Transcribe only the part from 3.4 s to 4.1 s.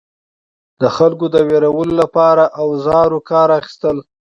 اخیستل.